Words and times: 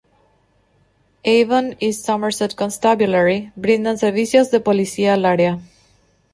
Avon 1.27 1.75
y 1.79 1.93
Somerset 1.93 2.55
Constabulary 2.55 3.51
brindan 3.55 3.99
servicios 3.99 4.49
de 4.49 4.59
policía 4.59 5.13
al 5.13 5.25
área. 5.25 5.59